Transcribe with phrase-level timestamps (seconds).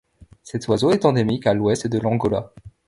[0.41, 2.51] Cet oiseau est endémique à l'ouest de l'Angola.